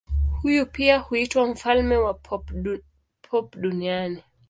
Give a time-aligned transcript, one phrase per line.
[0.41, 2.13] Huyu pia huitwa mfalme wa
[3.21, 4.23] pop duniani.